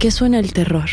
[0.00, 0.88] Qué suena el terror?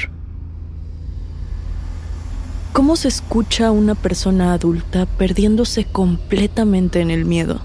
[2.73, 7.61] ¿Cómo se escucha a una persona adulta perdiéndose completamente en el miedo?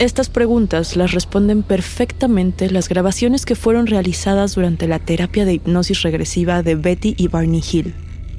[0.00, 6.02] Estas preguntas las responden perfectamente las grabaciones que fueron realizadas durante la terapia de hipnosis
[6.02, 7.94] regresiva de Betty y Barney Hill,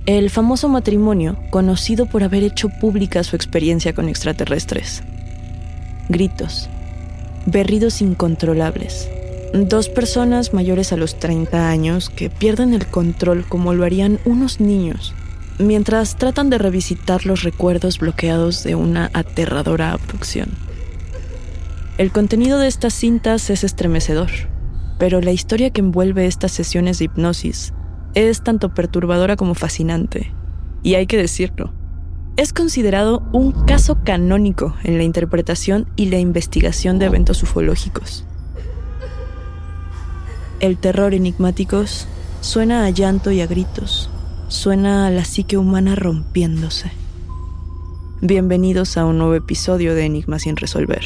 [0.05, 5.01] el famoso matrimonio conocido por haber hecho pública su experiencia con extraterrestres.
[6.09, 6.69] Gritos,
[7.45, 9.09] berridos incontrolables,
[9.53, 14.59] Dos personas mayores a los 30 años que pierden el control como lo harían unos
[14.59, 15.15] niños,
[15.57, 20.49] mientras tratan de revisitar los recuerdos bloqueados de una aterradora abducción.
[21.97, 24.29] El contenido de estas cintas es estremecedor,
[24.99, 27.73] pero la historia que envuelve estas sesiones de hipnosis
[28.15, 30.33] es tanto perturbadora como fascinante,
[30.83, 31.73] y hay que decirlo,
[32.35, 38.26] es considerado un caso canónico en la interpretación y la investigación de eventos ufológicos.
[40.59, 42.07] El terror enigmáticos
[42.41, 44.09] suena a llanto y a gritos,
[44.47, 46.91] suena a la psique humana rompiéndose.
[48.21, 51.03] Bienvenidos a un nuevo episodio de Enigmas sin resolver.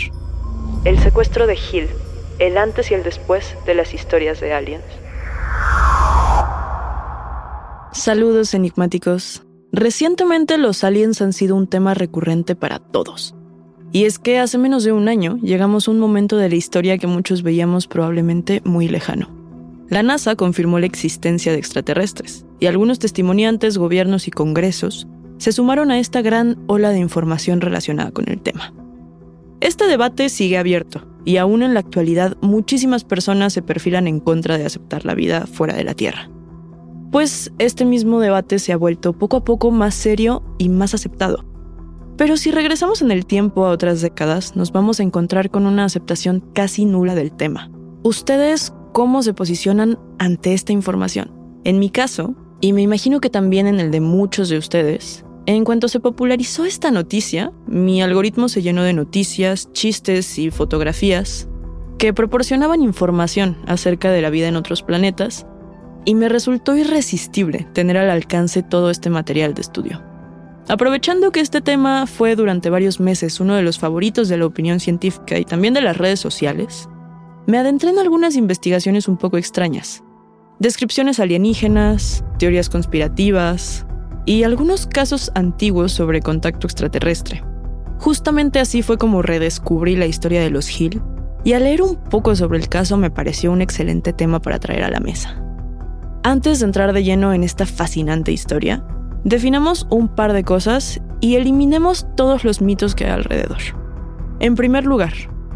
[0.85, 1.89] El secuestro de Hill,
[2.39, 4.85] el antes y el después de las historias de aliens.
[7.91, 9.43] Saludos enigmáticos.
[9.73, 13.35] Recientemente los aliens han sido un tema recurrente para todos.
[13.91, 16.97] Y es que hace menos de un año llegamos a un momento de la historia
[16.97, 19.40] que muchos veíamos probablemente muy lejano.
[19.91, 25.05] La NASA confirmó la existencia de extraterrestres, y algunos testimoniantes, gobiernos y congresos
[25.37, 28.73] se sumaron a esta gran ola de información relacionada con el tema.
[29.59, 34.57] Este debate sigue abierto, y aún en la actualidad muchísimas personas se perfilan en contra
[34.57, 36.29] de aceptar la vida fuera de la Tierra.
[37.11, 41.43] Pues este mismo debate se ha vuelto poco a poco más serio y más aceptado.
[42.15, 45.83] Pero si regresamos en el tiempo a otras décadas, nos vamos a encontrar con una
[45.83, 47.69] aceptación casi nula del tema.
[48.03, 51.31] ¿Ustedes cómo se posicionan ante esta información?
[51.63, 55.63] En mi caso, y me imagino que también en el de muchos de ustedes, en
[55.65, 61.47] cuanto se popularizó esta noticia, mi algoritmo se llenó de noticias, chistes y fotografías
[61.97, 65.45] que proporcionaban información acerca de la vida en otros planetas,
[66.03, 70.01] y me resultó irresistible tener al alcance todo este material de estudio.
[70.67, 74.79] Aprovechando que este tema fue durante varios meses uno de los favoritos de la opinión
[74.79, 76.87] científica y también de las redes sociales,
[77.47, 80.03] me adentré en algunas investigaciones un poco extrañas.
[80.59, 83.85] Descripciones alienígenas, teorías conspirativas
[84.25, 87.43] y algunos casos antiguos sobre contacto extraterrestre.
[87.97, 91.01] Justamente así fue como redescubrí la historia de los Hill
[91.43, 94.83] y al leer un poco sobre el caso me pareció un excelente tema para traer
[94.83, 95.41] a la mesa.
[96.23, 98.85] Antes de entrar de lleno en esta fascinante historia,
[99.23, 103.59] definamos un par de cosas y eliminemos todos los mitos que hay alrededor.
[104.39, 105.13] En primer lugar,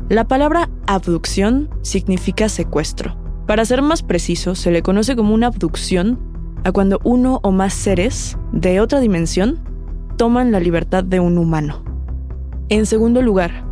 [0.10, 3.18] la palabra abducción significa secuestro.
[3.48, 6.20] Para ser más preciso, se le conoce como una abducción
[6.64, 9.60] a cuando uno o más seres de otra dimensión
[10.16, 11.84] toman la libertad de un humano.
[12.70, 13.66] En segundo lugar,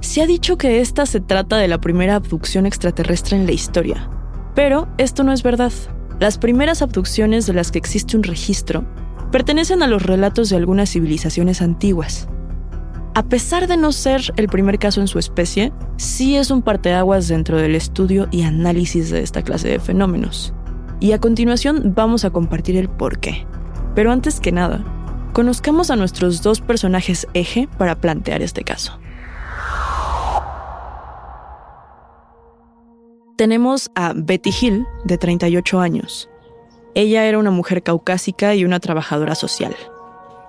[0.00, 4.08] se ha dicho que esta se trata de la primera abducción extraterrestre en la historia,
[4.54, 5.72] pero esto no es verdad.
[6.20, 8.84] Las primeras abducciones de las que existe un registro
[9.32, 12.28] pertenecen a los relatos de algunas civilizaciones antiguas,
[13.14, 17.28] a pesar de no ser el primer caso en su especie, sí es un parteaguas
[17.28, 20.52] dentro del estudio y análisis de esta clase de fenómenos.
[20.98, 23.46] Y a continuación vamos a compartir el por qué.
[23.94, 24.84] Pero antes que nada,
[25.32, 28.98] conozcamos a nuestros dos personajes eje para plantear este caso.
[33.36, 36.28] Tenemos a Betty Hill, de 38 años.
[36.94, 39.74] Ella era una mujer caucásica y una trabajadora social.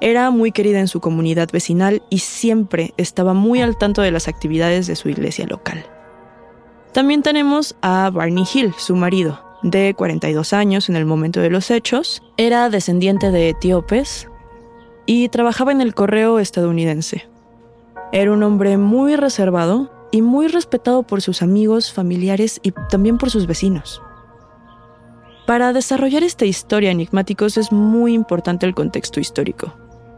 [0.05, 4.27] Era muy querida en su comunidad vecinal y siempre estaba muy al tanto de las
[4.27, 5.83] actividades de su iglesia local.
[6.93, 11.71] También tenemos a Barney Hill, su marido, de 42 años en el momento de los
[11.71, 14.27] hechos, era descendiente de etíopes
[15.07, 17.27] y trabajaba en el correo estadounidense.
[18.11, 23.31] Era un hombre muy reservado y muy respetado por sus amigos, familiares y también por
[23.31, 24.03] sus vecinos.
[25.47, 29.73] Para desarrollar esta historia enigmáticos es muy importante el contexto histórico.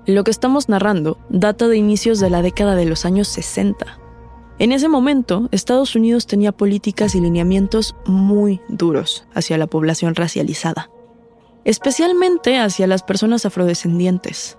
[0.07, 4.00] Lo que estamos narrando data de inicios de la década de los años 60.
[4.57, 10.89] En ese momento, Estados Unidos tenía políticas y lineamientos muy duros hacia la población racializada,
[11.65, 14.57] especialmente hacia las personas afrodescendientes.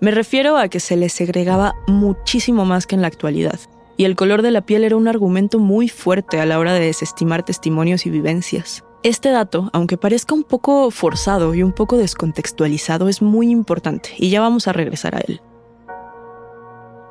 [0.00, 3.58] Me refiero a que se les segregaba muchísimo más que en la actualidad,
[3.96, 6.86] y el color de la piel era un argumento muy fuerte a la hora de
[6.86, 8.84] desestimar testimonios y vivencias.
[9.04, 14.30] Este dato, aunque parezca un poco forzado y un poco descontextualizado, es muy importante y
[14.30, 15.42] ya vamos a regresar a él.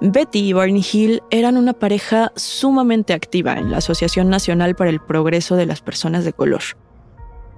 [0.02, 5.02] Betty y Barney Hill eran una pareja sumamente activa en la Asociación Nacional para el
[5.02, 6.64] Progreso de las Personas de Color,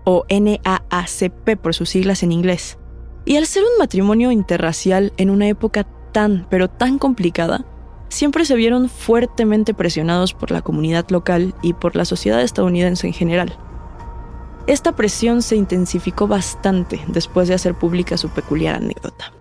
[0.03, 2.77] o NAACP por sus siglas en inglés.
[3.23, 7.63] Y al ser un matrimonio interracial en una época tan, pero tan complicada,
[8.09, 13.13] siempre se vieron fuertemente presionados por la comunidad local y por la sociedad estadounidense en
[13.13, 13.57] general.
[14.67, 19.31] Esta presión se intensificó bastante después de hacer pública su peculiar anécdota.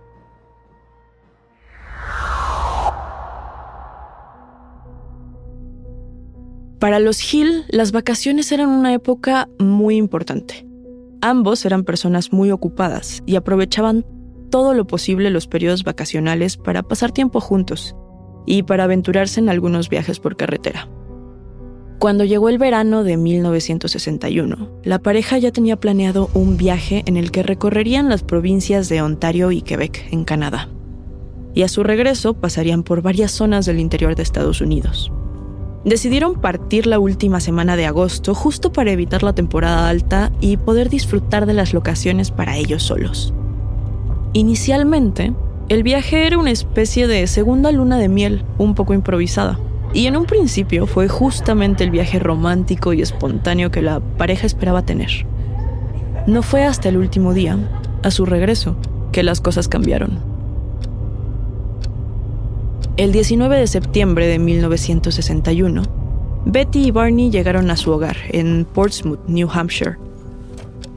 [6.79, 10.67] Para los Hill, las vacaciones eran una época muy importante.
[11.23, 14.05] Ambos eran personas muy ocupadas y aprovechaban
[14.51, 17.97] todo lo posible los periodos vacacionales para pasar tiempo juntos
[18.45, 20.87] y para aventurarse en algunos viajes por carretera.
[22.05, 27.31] Cuando llegó el verano de 1961, la pareja ya tenía planeado un viaje en el
[27.31, 30.69] que recorrerían las provincias de Ontario y Quebec, en Canadá.
[31.55, 35.11] Y a su regreso pasarían por varias zonas del interior de Estados Unidos.
[35.87, 40.91] Decidieron partir la última semana de agosto justo para evitar la temporada alta y poder
[40.91, 43.33] disfrutar de las locaciones para ellos solos.
[44.35, 45.33] Inicialmente,
[45.71, 49.59] el viaje era una especie de segunda luna de miel un poco improvisada
[49.95, 54.85] y en un principio fue justamente el viaje romántico y espontáneo que la pareja esperaba
[54.85, 55.25] tener.
[56.27, 57.57] No fue hasta el último día,
[58.03, 58.77] a su regreso,
[59.13, 60.19] que las cosas cambiaron.
[62.97, 65.83] El 19 de septiembre de 1961,
[66.45, 69.97] Betty y Barney llegaron a su hogar en Portsmouth, New Hampshire.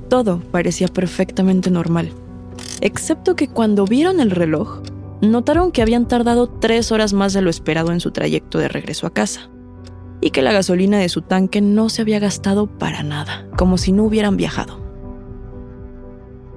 [0.09, 2.11] Todo parecía perfectamente normal,
[2.81, 4.81] excepto que cuando vieron el reloj,
[5.21, 9.07] notaron que habían tardado tres horas más de lo esperado en su trayecto de regreso
[9.07, 9.49] a casa,
[10.21, 13.91] y que la gasolina de su tanque no se había gastado para nada, como si
[13.91, 14.79] no hubieran viajado.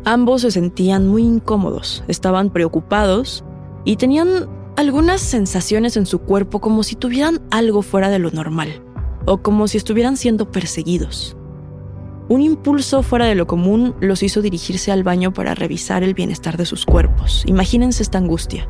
[0.04, 3.44] Ambos se sentían muy incómodos, estaban preocupados
[3.84, 8.82] y tenían algunas sensaciones en su cuerpo como si tuvieran algo fuera de lo normal,
[9.26, 11.36] o como si estuvieran siendo perseguidos.
[12.30, 16.56] Un impulso fuera de lo común los hizo dirigirse al baño para revisar el bienestar
[16.56, 17.42] de sus cuerpos.
[17.46, 18.68] Imagínense esta angustia.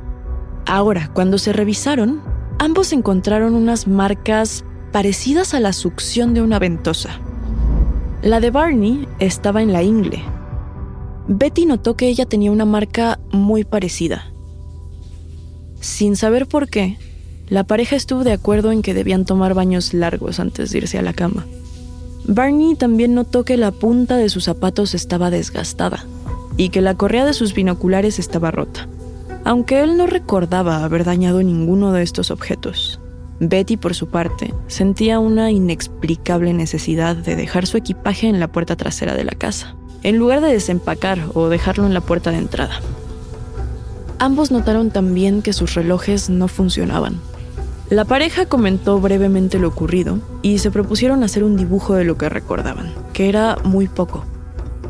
[0.64, 2.22] Ahora, cuando se revisaron,
[2.58, 7.20] ambos encontraron unas marcas parecidas a la succión de una ventosa.
[8.22, 10.24] La de Barney estaba en la ingle.
[11.28, 14.32] Betty notó que ella tenía una marca muy parecida.
[15.80, 16.96] Sin saber por qué,
[17.50, 21.02] la pareja estuvo de acuerdo en que debían tomar baños largos antes de irse a
[21.02, 21.44] la cama.
[22.24, 26.04] Barney también notó que la punta de sus zapatos estaba desgastada
[26.56, 28.86] y que la correa de sus binoculares estaba rota,
[29.44, 33.00] aunque él no recordaba haber dañado ninguno de estos objetos.
[33.40, 38.76] Betty, por su parte, sentía una inexplicable necesidad de dejar su equipaje en la puerta
[38.76, 42.80] trasera de la casa, en lugar de desempacar o dejarlo en la puerta de entrada.
[44.18, 47.18] Ambos notaron también que sus relojes no funcionaban.
[47.90, 52.28] La pareja comentó brevemente lo ocurrido y se propusieron hacer un dibujo de lo que
[52.28, 54.24] recordaban, que era muy poco,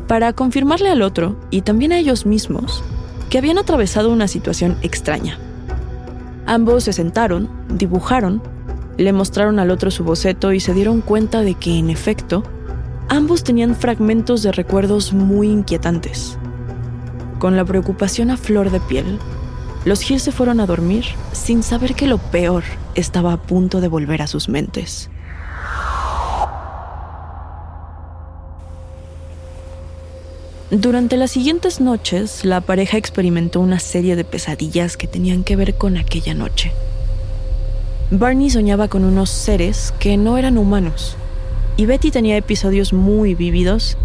[0.05, 2.83] para confirmarle al otro y también a ellos mismos
[3.31, 5.39] que habían atravesado una situación extraña.
[6.45, 8.39] Ambos se sentaron, dibujaron,
[8.97, 12.43] le mostraron al otro su boceto y se dieron cuenta de que, en efecto,
[13.09, 16.37] ambos tenían fragmentos de recuerdos muy inquietantes.
[17.39, 19.17] Con la preocupación a flor de piel,
[19.83, 22.63] los Hill se fueron a dormir sin saber que lo peor
[22.95, 25.09] estaba a punto de volver a sus mentes.
[30.69, 35.75] Durante las siguientes noches, la pareja experimentó una serie de pesadillas que tenían que ver
[35.75, 36.71] con aquella noche.
[38.09, 41.17] Barney soñaba con unos seres que no eran humanos,
[41.75, 43.97] y Betty tenía episodios muy vívidos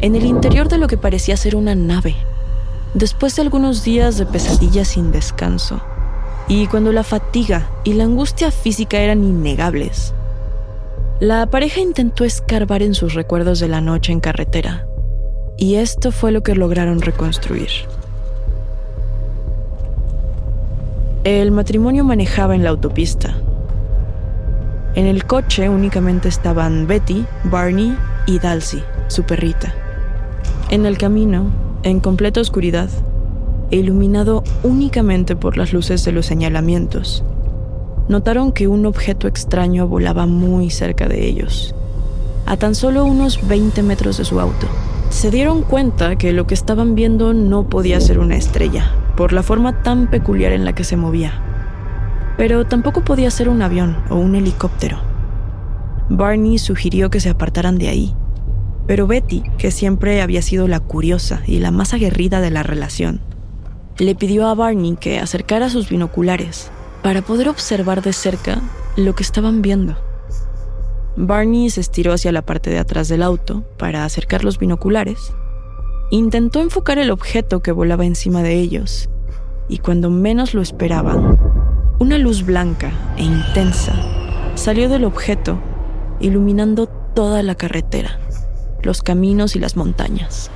[0.00, 2.16] en el interior de lo que parecía ser una nave
[2.94, 5.80] Después de algunos días de pesadillas sin descanso,
[6.48, 10.14] y cuando la fatiga y la angustia física eran innegables,
[11.20, 14.86] la pareja intentó escarbar en sus recuerdos de la noche en carretera,
[15.58, 17.68] y esto fue lo que lograron reconstruir.
[21.24, 23.34] El matrimonio manejaba en la autopista.
[24.94, 27.94] En el coche únicamente estaban Betty, Barney
[28.26, 29.74] y Dalsy, su perrita.
[30.70, 31.50] En el camino,
[31.82, 32.90] en completa oscuridad
[33.70, 37.24] e iluminado únicamente por las luces de los señalamientos,
[38.08, 41.74] notaron que un objeto extraño volaba muy cerca de ellos,
[42.46, 44.66] a tan solo unos 20 metros de su auto.
[45.10, 49.42] Se dieron cuenta que lo que estaban viendo no podía ser una estrella, por la
[49.42, 51.42] forma tan peculiar en la que se movía.
[52.36, 54.98] Pero tampoco podía ser un avión o un helicóptero.
[56.08, 58.14] Barney sugirió que se apartaran de ahí
[58.88, 63.20] pero Betty, que siempre había sido la curiosa y la más aguerrida de la relación,
[63.98, 66.70] le pidió a Barney que acercara sus binoculares
[67.02, 68.62] para poder observar de cerca
[68.96, 69.94] lo que estaban viendo.
[71.16, 75.34] Barney se estiró hacia la parte de atrás del auto para acercar los binoculares.
[76.10, 79.10] Intentó enfocar el objeto que volaba encima de ellos,
[79.68, 81.38] y cuando menos lo esperaban,
[81.98, 83.92] una luz blanca e intensa
[84.54, 85.60] salió del objeto,
[86.20, 88.18] iluminando toda la carretera
[88.82, 90.50] los caminos y las montañas.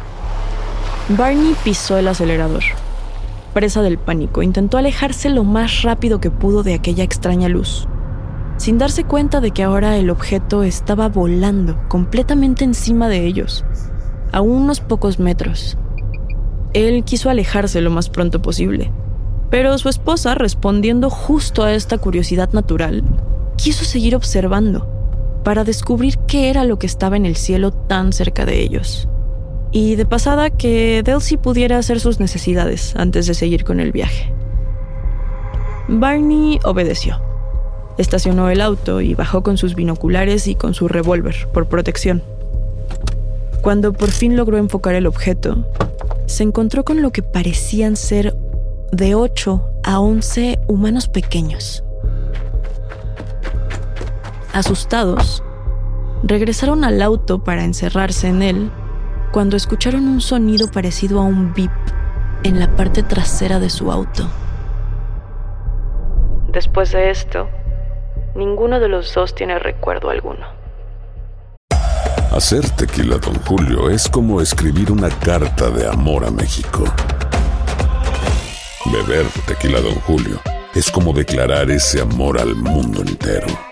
[1.08, 2.62] Barney pisó el acelerador.
[3.54, 7.86] Presa del pánico, intentó alejarse lo más rápido que pudo de aquella extraña luz,
[8.56, 13.64] sin darse cuenta de que ahora el objeto estaba volando completamente encima de ellos,
[14.32, 15.76] a unos pocos metros.
[16.72, 18.90] Él quiso alejarse lo más pronto posible,
[19.50, 23.04] pero su esposa, respondiendo justo a esta curiosidad natural,
[23.56, 25.01] quiso seguir observando
[25.42, 29.08] para descubrir qué era lo que estaba en el cielo tan cerca de ellos.
[29.70, 34.32] Y de pasada que Delcy pudiera hacer sus necesidades antes de seguir con el viaje.
[35.88, 37.20] Barney obedeció.
[37.98, 42.22] Estacionó el auto y bajó con sus binoculares y con su revólver por protección.
[43.62, 45.66] Cuando por fin logró enfocar el objeto,
[46.26, 48.36] se encontró con lo que parecían ser
[48.90, 51.84] de 8 a 11 humanos pequeños
[54.52, 55.42] Asustados,
[56.22, 58.70] regresaron al auto para encerrarse en él
[59.32, 61.70] cuando escucharon un sonido parecido a un bip
[62.42, 64.28] en la parte trasera de su auto.
[66.48, 67.48] Después de esto,
[68.34, 70.46] ninguno de los dos tiene recuerdo alguno.
[72.30, 76.84] Hacer tequila, don Julio, es como escribir una carta de amor a México.
[78.84, 80.40] Beber tequila, don Julio,
[80.74, 83.71] es como declarar ese amor al mundo entero.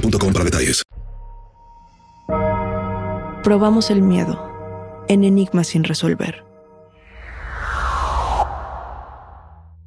[0.00, 0.82] boostmobile.com para detalles.
[3.42, 6.44] Probamos el miedo en Enigma sin resolver.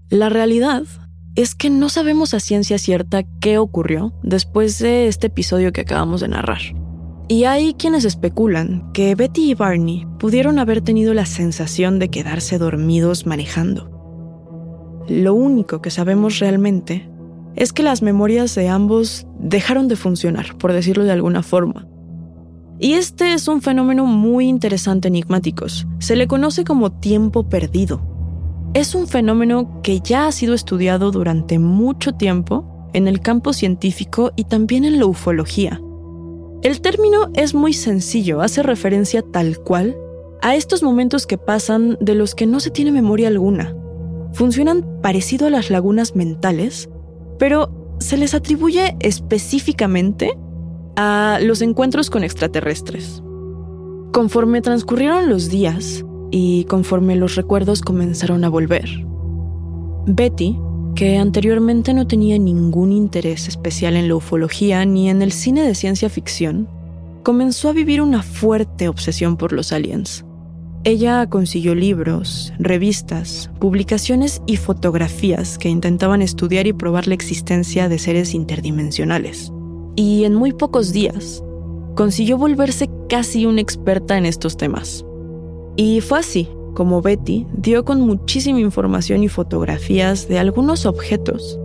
[0.10, 0.84] La realidad
[1.36, 6.22] es que no sabemos a ciencia cierta qué ocurrió después de este episodio que acabamos
[6.22, 6.60] de narrar.
[7.28, 12.58] Y hay quienes especulan que Betty y Barney pudieron haber tenido la sensación de quedarse
[12.58, 13.90] dormidos manejando.
[15.08, 17.10] Lo único que sabemos realmente
[17.56, 21.88] es que las memorias de ambos dejaron de funcionar, por decirlo de alguna forma.
[22.80, 25.88] Y este es un fenómeno muy interesante enigmáticos.
[26.00, 28.02] Se le conoce como tiempo perdido.
[28.74, 34.32] Es un fenómeno que ya ha sido estudiado durante mucho tiempo en el campo científico
[34.36, 35.80] y también en la ufología.
[36.64, 39.96] El término es muy sencillo, hace referencia tal cual
[40.42, 43.76] a estos momentos que pasan de los que no se tiene memoria alguna.
[44.34, 46.90] Funcionan parecido a las lagunas mentales,
[47.44, 50.32] pero se les atribuye específicamente
[50.96, 53.22] a los encuentros con extraterrestres.
[54.14, 58.90] Conforme transcurrieron los días y conforme los recuerdos comenzaron a volver,
[60.06, 60.58] Betty,
[60.96, 65.76] que anteriormente no tenía ningún interés especial en la ufología ni en el cine de
[65.76, 66.70] ciencia ficción,
[67.24, 70.24] comenzó a vivir una fuerte obsesión por los aliens.
[70.86, 77.98] Ella consiguió libros, revistas, publicaciones y fotografías que intentaban estudiar y probar la existencia de
[77.98, 79.54] seres interdimensionales.
[79.96, 81.42] Y en muy pocos días,
[81.96, 85.06] consiguió volverse casi una experta en estos temas.
[85.78, 91.60] Y fue así como Betty dio con muchísima información y fotografías de algunos objetos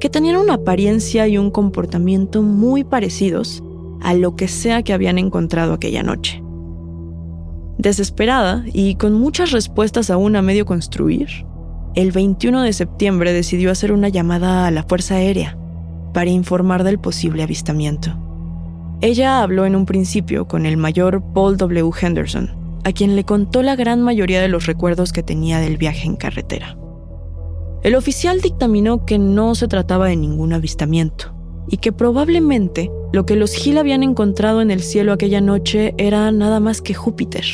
[0.00, 3.62] que tenían una apariencia y un comportamiento muy parecidos
[4.00, 6.43] a lo que sea que habían encontrado aquella noche.
[7.78, 11.28] Desesperada y con muchas respuestas aún a medio construir,
[11.94, 15.56] el 21 de septiembre decidió hacer una llamada a la Fuerza Aérea
[16.12, 18.16] para informar del posible avistamiento.
[19.00, 21.90] Ella habló en un principio con el mayor Paul W.
[22.00, 22.50] Henderson,
[22.84, 26.16] a quien le contó la gran mayoría de los recuerdos que tenía del viaje en
[26.16, 26.76] carretera.
[27.82, 31.34] El oficial dictaminó que no se trataba de ningún avistamiento
[31.68, 36.30] y que probablemente lo que los Hill habían encontrado en el cielo aquella noche era
[36.32, 37.44] nada más que Júpiter,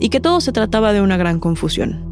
[0.00, 2.10] y que todo se trataba de una gran confusión.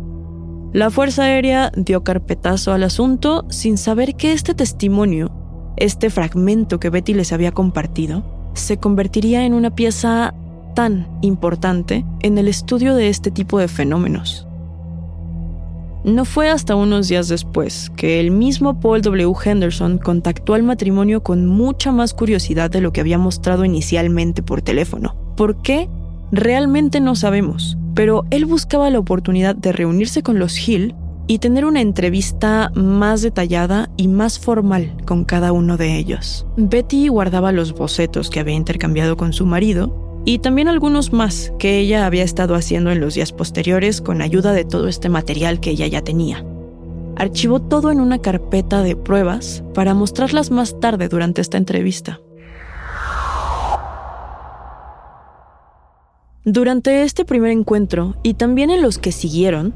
[0.73, 5.33] La Fuerza Aérea dio carpetazo al asunto sin saber que este testimonio,
[5.79, 10.35] este fragmento que Betty les había compartido, se convertiría en una pieza
[10.75, 14.47] tan importante en el estudio de este tipo de fenómenos.
[16.05, 19.33] No fue hasta unos días después que el mismo Paul W.
[19.45, 24.63] Henderson contactó al matrimonio con mucha más curiosidad de lo que había mostrado inicialmente por
[24.63, 25.17] teléfono.
[25.37, 25.89] ¿Por qué?
[26.31, 30.95] Realmente no sabemos, pero él buscaba la oportunidad de reunirse con los Hill
[31.27, 36.47] y tener una entrevista más detallada y más formal con cada uno de ellos.
[36.57, 41.79] Betty guardaba los bocetos que había intercambiado con su marido y también algunos más que
[41.79, 45.71] ella había estado haciendo en los días posteriores con ayuda de todo este material que
[45.71, 46.45] ella ya tenía.
[47.17, 52.21] Archivó todo en una carpeta de pruebas para mostrarlas más tarde durante esta entrevista.
[56.51, 59.75] Durante este primer encuentro y también en los que siguieron,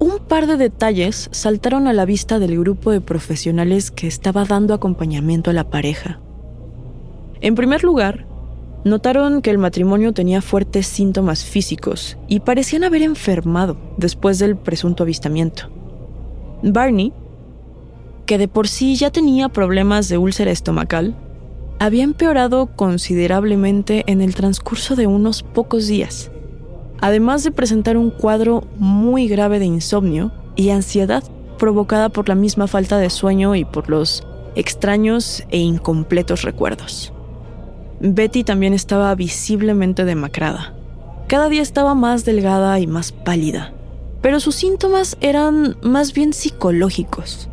[0.00, 4.74] un par de detalles saltaron a la vista del grupo de profesionales que estaba dando
[4.74, 6.18] acompañamiento a la pareja.
[7.40, 8.26] En primer lugar,
[8.84, 15.04] Notaron que el matrimonio tenía fuertes síntomas físicos y parecían haber enfermado después del presunto
[15.04, 15.70] avistamiento.
[16.64, 17.12] Barney,
[18.26, 21.16] que de por sí ya tenía problemas de úlcera estomacal,
[21.84, 26.30] había empeorado considerablemente en el transcurso de unos pocos días,
[27.00, 31.24] además de presentar un cuadro muy grave de insomnio y ansiedad
[31.58, 34.22] provocada por la misma falta de sueño y por los
[34.54, 37.12] extraños e incompletos recuerdos.
[37.98, 40.74] Betty también estaba visiblemente demacrada.
[41.26, 43.72] Cada día estaba más delgada y más pálida,
[44.20, 47.48] pero sus síntomas eran más bien psicológicos.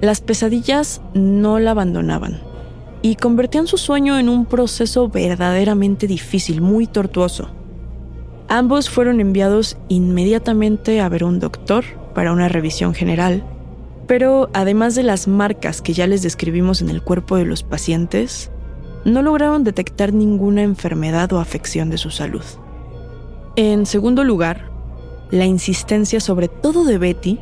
[0.00, 2.53] Las pesadillas no la abandonaban
[3.04, 7.50] y convertían su sueño en un proceso verdaderamente difícil, muy tortuoso.
[8.48, 13.44] Ambos fueron enviados inmediatamente a ver un doctor para una revisión general,
[14.06, 18.50] pero además de las marcas que ya les describimos en el cuerpo de los pacientes,
[19.04, 22.44] no lograron detectar ninguna enfermedad o afección de su salud.
[23.54, 24.70] En segundo lugar,
[25.30, 27.38] la insistencia sobre todo de Betty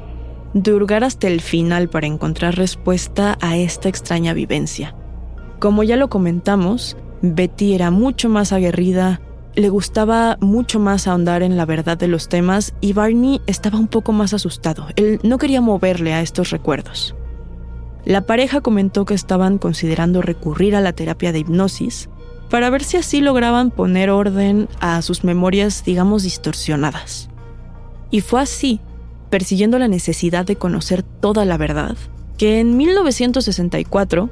[0.55, 4.97] de hurgar hasta el final para encontrar respuesta a esta extraña vivencia.
[5.63, 9.21] Como ya lo comentamos, Betty era mucho más aguerrida,
[9.55, 13.87] le gustaba mucho más ahondar en la verdad de los temas y Barney estaba un
[13.87, 14.89] poco más asustado.
[14.97, 17.15] Él no quería moverle a estos recuerdos.
[18.05, 22.09] La pareja comentó que estaban considerando recurrir a la terapia de hipnosis
[22.51, 27.29] para ver si así lograban poner orden a sus memorias, digamos, distorsionadas.
[28.11, 28.81] Y fue así,
[29.31, 31.97] persiguiendo la necesidad de conocer toda la verdad,
[32.37, 34.29] que en 1964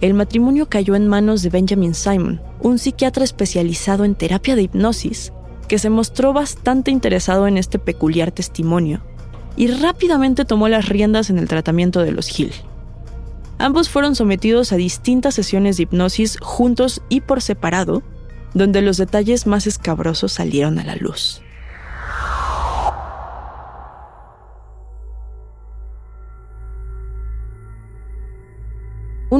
[0.00, 5.32] el matrimonio cayó en manos de Benjamin Simon, un psiquiatra especializado en terapia de hipnosis,
[5.68, 9.02] que se mostró bastante interesado en este peculiar testimonio
[9.56, 12.52] y rápidamente tomó las riendas en el tratamiento de los Hill.
[13.58, 18.02] Ambos fueron sometidos a distintas sesiones de hipnosis juntos y por separado,
[18.52, 21.40] donde los detalles más escabrosos salieron a la luz.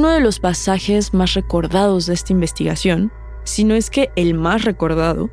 [0.04, 3.10] Uno de los pasajes más recordados de esta investigación,
[3.44, 5.30] si no es que el más recordado,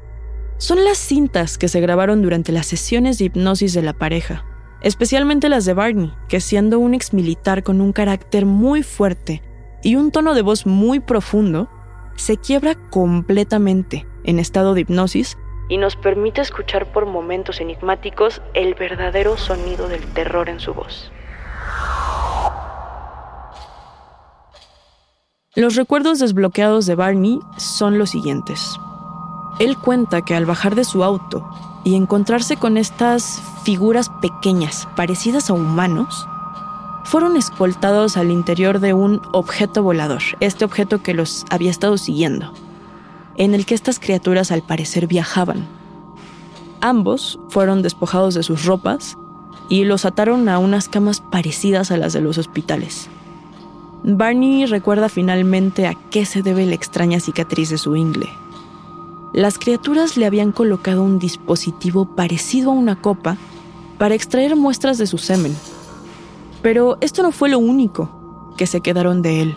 [0.55, 4.45] son las cintas que se grabaron durante las sesiones de hipnosis de la pareja,
[4.81, 9.43] especialmente las de Barney, que siendo un ex militar con un carácter muy fuerte
[9.83, 11.67] y un tono de voz muy profundo,
[12.15, 18.75] se quiebra completamente en estado de hipnosis y nos permite escuchar por momentos enigmáticos el
[18.75, 21.11] verdadero sonido del terror en su voz.
[25.53, 28.79] Los recuerdos desbloqueados de Barney son los siguientes.
[29.59, 31.45] Él cuenta que al bajar de su auto
[31.83, 36.25] y encontrarse con estas figuras pequeñas parecidas a humanos,
[37.03, 42.53] fueron escoltados al interior de un objeto volador, este objeto que los había estado siguiendo,
[43.35, 45.67] en el que estas criaturas al parecer viajaban.
[46.79, 49.17] Ambos fueron despojados de sus ropas
[49.67, 53.09] y los ataron a unas camas parecidas a las de los hospitales.
[54.03, 58.29] Barney recuerda finalmente a qué se debe la extraña cicatriz de su ingle.
[59.33, 63.37] Las criaturas le habían colocado un dispositivo parecido a una copa
[63.99, 65.55] para extraer muestras de su semen.
[66.63, 68.09] Pero esto no fue lo único
[68.57, 69.55] que se quedaron de él.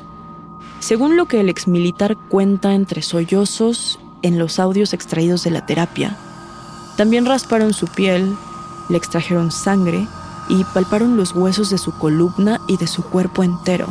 [0.78, 6.18] Según lo que el exmilitar cuenta entre sollozos en los audios extraídos de la terapia,
[6.98, 8.36] también rasparon su piel,
[8.90, 10.06] le extrajeron sangre
[10.48, 13.88] y palparon los huesos de su columna y de su cuerpo entero.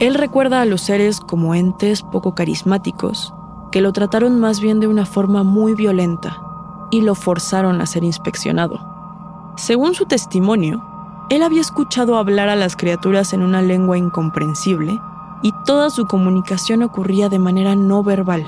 [0.00, 3.34] Él recuerda a los seres como entes poco carismáticos,
[3.72, 6.40] que lo trataron más bien de una forma muy violenta
[6.90, 8.78] y lo forzaron a ser inspeccionado.
[9.56, 10.84] Según su testimonio,
[11.30, 15.00] él había escuchado hablar a las criaturas en una lengua incomprensible
[15.42, 18.46] y toda su comunicación ocurría de manera no verbal,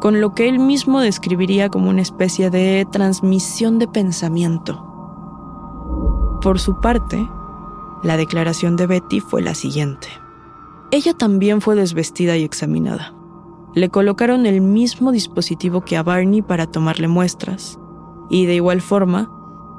[0.00, 4.80] con lo que él mismo describiría como una especie de transmisión de pensamiento.
[6.40, 7.28] Por su parte,
[8.04, 10.23] la declaración de Betty fue la siguiente.
[10.94, 13.12] Ella también fue desvestida y examinada.
[13.74, 17.80] Le colocaron el mismo dispositivo que a Barney para tomarle muestras,
[18.30, 19.28] y de igual forma,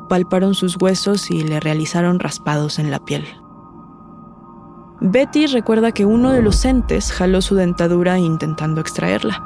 [0.10, 3.26] palparon sus huesos y le realizaron raspados en la piel.
[5.00, 9.42] Betty recuerda que uno de los entes jaló su dentadura intentando extraerla,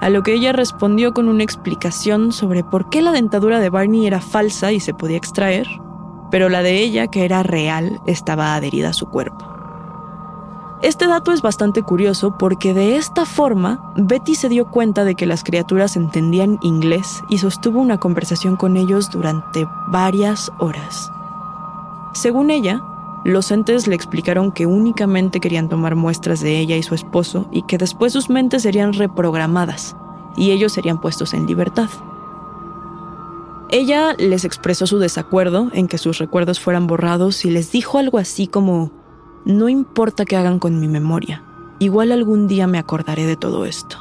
[0.00, 4.08] a lo que ella respondió con una explicación sobre por qué la dentadura de Barney
[4.08, 5.68] era falsa y se podía extraer,
[6.32, 9.57] pero la de ella, que era real, estaba adherida a su cuerpo.
[10.80, 15.26] Este dato es bastante curioso porque de esta forma Betty se dio cuenta de que
[15.26, 21.10] las criaturas entendían inglés y sostuvo una conversación con ellos durante varias horas.
[22.14, 22.80] Según ella,
[23.24, 27.62] los entes le explicaron que únicamente querían tomar muestras de ella y su esposo y
[27.62, 29.96] que después sus mentes serían reprogramadas
[30.36, 31.88] y ellos serían puestos en libertad.
[33.70, 38.18] Ella les expresó su desacuerdo en que sus recuerdos fueran borrados y les dijo algo
[38.18, 38.92] así como,
[39.48, 41.42] no importa qué hagan con mi memoria,
[41.78, 43.96] igual algún día me acordaré de todo esto.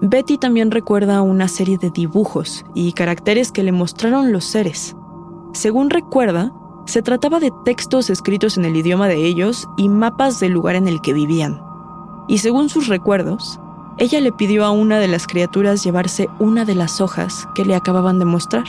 [0.00, 4.96] Betty también recuerda una serie de dibujos y caracteres que le mostraron los seres.
[5.52, 6.52] Según recuerda,
[6.86, 10.88] se trataba de textos escritos en el idioma de ellos y mapas del lugar en
[10.88, 11.62] el que vivían.
[12.26, 13.60] Y según sus recuerdos,
[13.98, 17.76] ella le pidió a una de las criaturas llevarse una de las hojas que le
[17.76, 18.64] acababan de mostrar,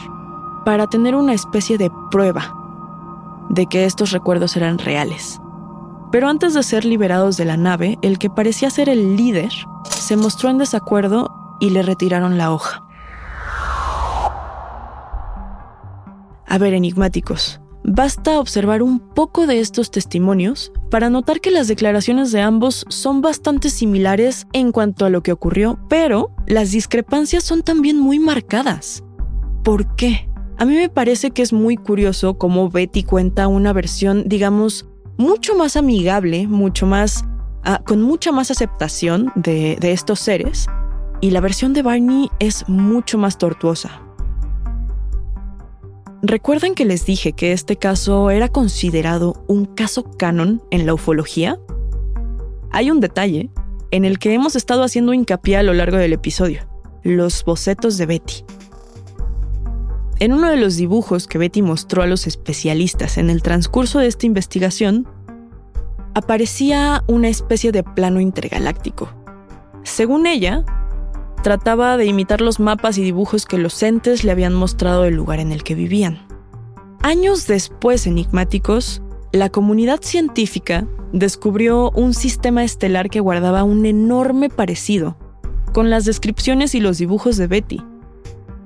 [0.64, 2.65] para tener una especie de prueba
[3.50, 5.40] de que estos recuerdos eran reales.
[6.12, 9.52] Pero antes de ser liberados de la nave, el que parecía ser el líder
[9.90, 12.84] se mostró en desacuerdo y le retiraron la hoja.
[16.48, 22.32] A ver, enigmáticos, Basta observar un poco de estos testimonios para notar que las declaraciones
[22.32, 27.62] de ambos son bastante similares en cuanto a lo que ocurrió, pero las discrepancias son
[27.62, 29.04] también muy marcadas.
[29.64, 30.28] ¿Por qué?
[30.58, 34.88] A mí me parece que es muy curioso cómo Betty cuenta una versión, digamos,
[35.18, 37.26] mucho más amigable, mucho más,
[37.64, 40.68] ah, con mucha más aceptación de, de estos seres,
[41.20, 44.02] y la versión de Barney es mucho más tortuosa.
[46.22, 51.60] ¿Recuerdan que les dije que este caso era considerado un caso canon en la ufología?
[52.72, 53.50] Hay un detalle
[53.92, 56.62] en el que hemos estado haciendo hincapié a lo largo del episodio,
[57.04, 58.44] los bocetos de Betty.
[60.20, 64.08] En uno de los dibujos que Betty mostró a los especialistas en el transcurso de
[64.08, 65.08] esta investigación,
[66.14, 69.10] aparecía una especie de plano intergaláctico.
[69.84, 70.64] Según ella,
[71.44, 75.40] trataba de imitar los mapas y dibujos que los entes le habían mostrado del lugar
[75.40, 76.26] en el que vivían.
[77.02, 79.02] Años después, enigmáticos,
[79.34, 85.18] la comunidad científica descubrió un sistema estelar que guardaba un enorme parecido
[85.74, 87.84] con las descripciones y los dibujos de Betty.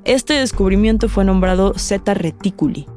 [0.06, 2.88] Este descubrimiento fue nombrado Zeta Reticuli,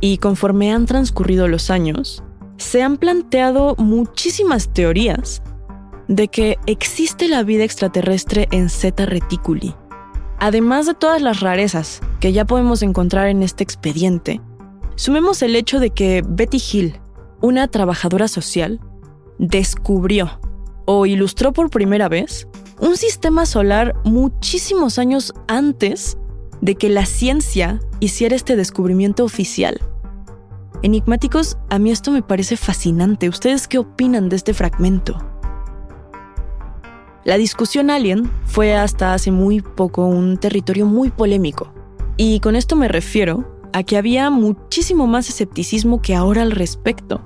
[0.00, 2.22] y conforme han transcurrido los años,
[2.56, 5.42] se han planteado muchísimas teorías
[6.08, 9.74] de que existe la vida extraterrestre en Zeta Reticuli.
[10.38, 14.40] Además de todas las rarezas que ya podemos encontrar en este expediente,
[14.94, 17.00] sumemos el hecho de que Betty Hill,
[17.42, 18.80] una trabajadora social,
[19.38, 20.40] descubrió
[20.86, 22.48] o ilustró por primera vez
[22.80, 26.16] un sistema solar muchísimos años antes
[26.60, 29.80] de que la ciencia hiciera este descubrimiento oficial.
[30.82, 33.28] Enigmáticos, a mí esto me parece fascinante.
[33.28, 35.18] ¿Ustedes qué opinan de este fragmento?
[37.24, 41.72] La discusión alien fue hasta hace muy poco un territorio muy polémico.
[42.16, 47.20] Y con esto me refiero a que había muchísimo más escepticismo que ahora al respecto.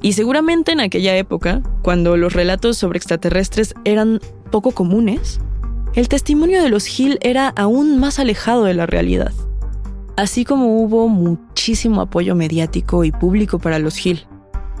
[0.00, 5.40] Y seguramente en aquella época, cuando los relatos sobre extraterrestres eran poco comunes,
[5.94, 9.32] el testimonio de los Hill era aún más alejado de la realidad.
[10.16, 14.26] Así como hubo muchísimo apoyo mediático y público para los Hill,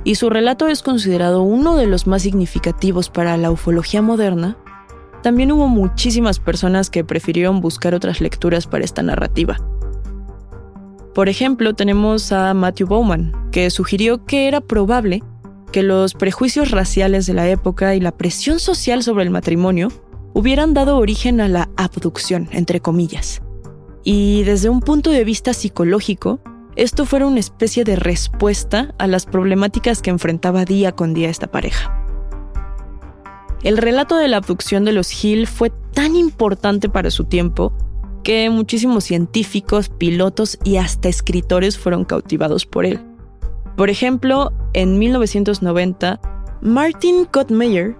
[0.04, 4.56] y su relato es considerado uno de los más significativos para la ufología moderna,
[5.22, 9.58] también hubo muchísimas personas que prefirieron buscar otras lecturas para esta narrativa.
[11.14, 15.22] Por ejemplo, tenemos a Matthew Bowman, que sugirió que era probable
[15.72, 19.88] que los prejuicios raciales de la época y la presión social sobre el matrimonio
[20.34, 23.42] hubieran dado origen a la abducción, entre comillas.
[24.04, 26.40] Y desde un punto de vista psicológico,
[26.76, 31.48] esto fuera una especie de respuesta a las problemáticas que enfrentaba día con día esta
[31.48, 31.96] pareja.
[33.62, 37.74] El relato de la abducción de los Hill fue tan importante para su tiempo
[38.22, 43.00] que muchísimos científicos, pilotos y hasta escritores fueron cautivados por él.
[43.76, 46.20] Por ejemplo, en 1990,
[46.62, 47.96] Martin Kottmeyer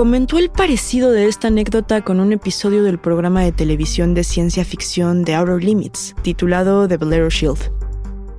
[0.00, 4.64] comentó el parecido de esta anécdota con un episodio del programa de televisión de ciencia
[4.64, 7.70] ficción de Outer Limits, titulado The Valero Shield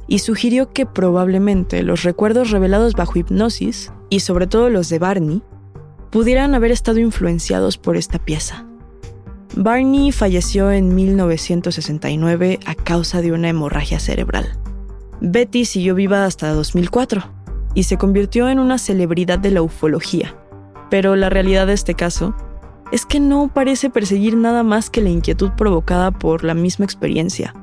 [0.08, 5.44] y sugirió que probablemente los recuerdos revelados bajo hipnosis, y sobre todo los de Barney,
[6.10, 8.66] pudieran haber estado influenciados por esta pieza.
[9.56, 14.58] Barney falleció en 1969 a causa de una hemorragia cerebral.
[15.20, 17.22] Betty siguió viva hasta 2004
[17.76, 20.41] y se convirtió en una celebridad de la ufología.
[20.92, 22.36] Pero la realidad de este caso
[22.92, 27.56] es que no parece perseguir nada más que la inquietud provocada por la misma experiencia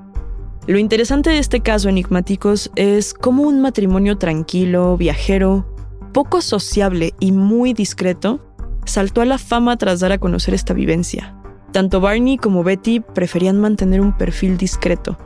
[0.68, 5.66] lo interesante de este caso, enigmáticos, es cómo un matrimonio tranquilo, viajero,
[6.12, 8.40] poco sociable y muy discreto,
[8.84, 11.34] saltó a la fama tras dar a conocer esta vivencia.
[11.72, 15.16] Tanto Barney como Betty preferían mantener un perfil discreto,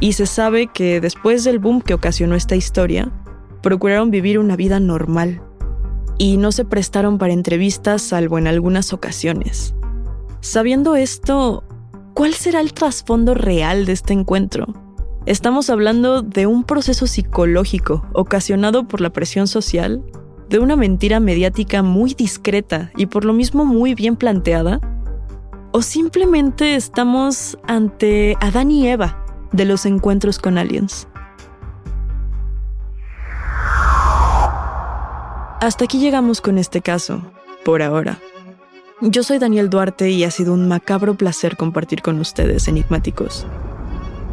[0.00, 3.10] y se sabe que después del boom que ocasionó esta historia,
[3.62, 5.40] procuraron vivir una vida normal,
[6.20, 9.74] y no se prestaron para entrevistas salvo en algunas ocasiones.
[10.42, 11.64] Sabiendo esto,
[12.12, 14.66] ¿cuál será el trasfondo real de este encuentro?
[15.24, 20.04] Estamos hablando de un proceso psicológico ocasionado por la presión social,
[20.50, 24.78] de una mentira mediática muy discreta y por lo mismo muy bien planteada,
[25.72, 31.08] o simplemente estamos ante Adán y Eva de los encuentros con aliens.
[35.60, 37.20] Hasta aquí llegamos con este caso,
[37.66, 38.18] por ahora.
[39.02, 43.46] Yo soy Daniel Duarte y ha sido un macabro placer compartir con ustedes, enigmáticos.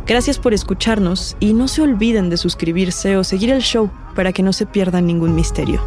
[0.05, 4.41] Gracias por escucharnos y no se olviden de suscribirse o seguir el show para que
[4.41, 5.81] no se pierdan ningún misterio.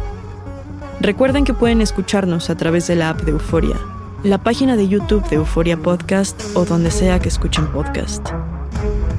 [0.99, 3.77] Recuerden que pueden escucharnos a través de la app de Euforia,
[4.23, 8.29] la página de YouTube de Euforia Podcast o donde sea que escuchen podcast.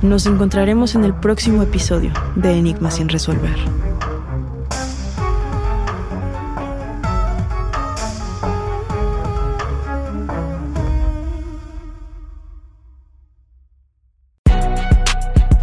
[0.03, 3.59] Nos encontraremos en el próximo episodio de Enigma sin resolver.